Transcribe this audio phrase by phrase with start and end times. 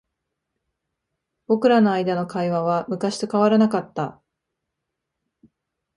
[1.45, 4.19] 僕らの間の会話は昔と変わらなかった。